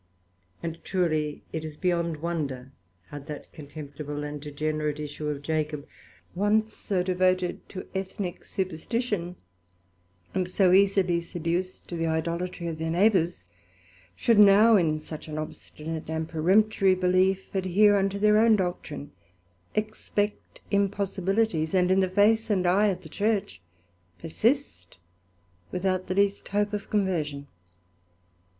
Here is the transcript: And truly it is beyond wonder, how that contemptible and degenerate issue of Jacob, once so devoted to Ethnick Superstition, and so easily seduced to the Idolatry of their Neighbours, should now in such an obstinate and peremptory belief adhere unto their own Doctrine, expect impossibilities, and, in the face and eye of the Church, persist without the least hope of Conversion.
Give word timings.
And 0.63 0.83
truly 0.83 1.43
it 1.53 1.63
is 1.63 1.77
beyond 1.77 2.23
wonder, 2.23 2.71
how 3.09 3.19
that 3.19 3.53
contemptible 3.53 4.23
and 4.23 4.41
degenerate 4.41 4.99
issue 4.99 5.27
of 5.27 5.43
Jacob, 5.43 5.85
once 6.33 6.75
so 6.75 7.03
devoted 7.03 7.69
to 7.69 7.87
Ethnick 7.93 8.43
Superstition, 8.43 9.35
and 10.33 10.49
so 10.49 10.71
easily 10.73 11.21
seduced 11.21 11.87
to 11.87 11.95
the 11.95 12.07
Idolatry 12.07 12.65
of 12.65 12.79
their 12.79 12.89
Neighbours, 12.89 13.43
should 14.15 14.39
now 14.39 14.75
in 14.75 14.97
such 14.97 15.27
an 15.27 15.37
obstinate 15.37 16.09
and 16.09 16.27
peremptory 16.27 16.95
belief 16.95 17.53
adhere 17.53 17.95
unto 17.95 18.17
their 18.17 18.39
own 18.39 18.55
Doctrine, 18.55 19.11
expect 19.75 20.61
impossibilities, 20.71 21.75
and, 21.75 21.91
in 21.91 21.99
the 21.99 22.09
face 22.09 22.49
and 22.49 22.65
eye 22.65 22.87
of 22.87 23.03
the 23.03 23.07
Church, 23.07 23.61
persist 24.17 24.97
without 25.71 26.07
the 26.07 26.15
least 26.15 26.47
hope 26.47 26.73
of 26.73 26.89
Conversion. 26.89 27.45